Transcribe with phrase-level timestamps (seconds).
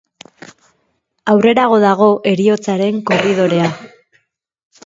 [1.33, 3.73] Aurrerago dago heriotzaren korridorea.